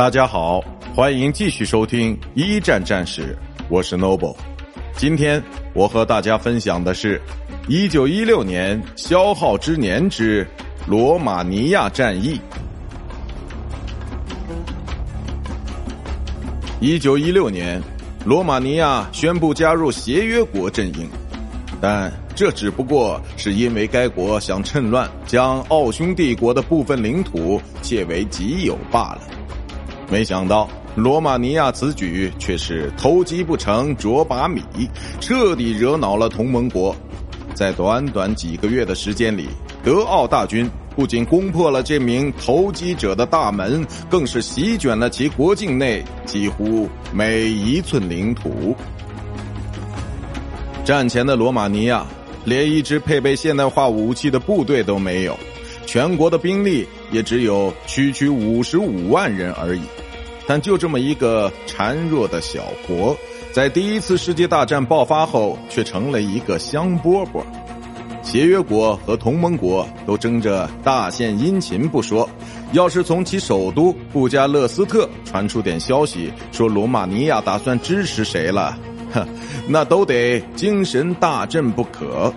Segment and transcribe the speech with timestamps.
[0.00, 3.36] 大家好，欢迎继续收听一战战史，
[3.68, 4.34] 我是 Noble。
[4.96, 5.42] 今天
[5.74, 7.20] 我和大家分享的是
[7.68, 10.48] 一九一六年消耗之年之
[10.86, 12.40] 罗马尼亚战役。
[16.80, 17.78] 一九一六年，
[18.24, 21.10] 罗马尼亚宣布加入协约国阵营，
[21.78, 29.20] 但这只不过是因为该国想趁乱将奥匈帝国的部分领土窃为己有罢了。
[30.10, 34.60] 没想到，罗马尼亚此举却是偷鸡不成蚀把米，
[35.20, 36.94] 彻底惹恼了同盟国。
[37.54, 39.48] 在短短几个月的时间里，
[39.84, 48.74] 德奥大军不仅攻破了这名投机者的大门，更是席卷了其国境内几乎每一寸领土。
[50.84, 52.04] 战前的罗马尼亚
[52.44, 55.38] 连一支配备现代化武器的部队都没有，
[55.86, 59.82] 全国的兵力也只有区区五十五万人而已。
[60.50, 63.16] 但就这么一个孱弱的小国，
[63.52, 67.40] 在第一次世界大战爆发后，却成了一个香饽饽。
[68.24, 72.28] 协约国和同盟国都争着大献殷勤不说，
[72.72, 78.76] 要是从其首都布加勒斯特传出点消息，说罗马尼亚打算支持谁了，
[79.12, 79.24] 哼，
[79.70, 82.34] 那都得精神大振不可。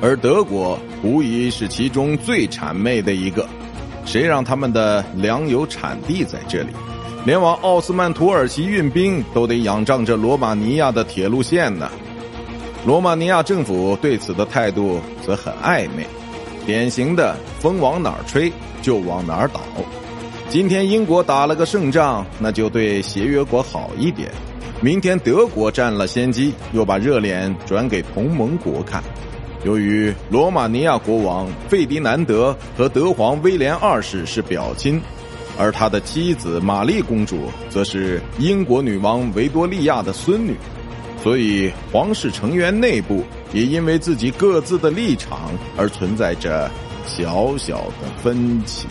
[0.00, 3.46] 而德国无疑是其中最谄媚的一个，
[4.06, 6.70] 谁让他们的粮油产地在这里？
[7.24, 11.90] 连往奥斯曼土耳其运兵都得仰仗着罗马尼亚的铁路线呢。
[12.86, 16.06] 罗马尼亚政府对此的态度则很暧昧，
[16.64, 19.60] 典型的风往哪儿吹就往哪儿倒。
[20.48, 24.30] 今天英国打了个胜仗，那就对协约国好一点；
[24.80, 29.02] 明天德国占了先机，又把热脸转给同盟国看。
[29.64, 34.98] 由于罗马尼亚国王费迪南德和德皇威廉二世是表亲。
[35.58, 40.54] 而他的妻子玛丽公主则是英国女王维多利亚的孙女，
[41.22, 46.70] 所以皇室成员内部也因为自己各自的立场而存在着
[47.04, 48.86] 小小的分歧。